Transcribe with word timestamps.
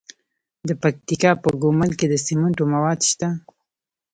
د 0.67 0.69
پکتیکا 0.81 1.31
په 1.43 1.49
ګومل 1.61 1.91
کې 1.99 2.07
د 2.09 2.15
سمنټو 2.25 2.63
مواد 2.73 2.99
شته. 3.09 3.27